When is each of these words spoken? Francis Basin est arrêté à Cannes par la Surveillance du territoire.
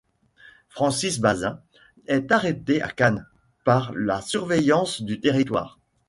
Francis 0.69 1.19
Basin 1.19 1.61
est 2.07 2.31
arrêté 2.31 2.81
à 2.81 2.87
Cannes 2.89 3.27
par 3.63 3.93
la 3.93 4.19
Surveillance 4.19 5.03
du 5.03 5.19
territoire. 5.19 5.77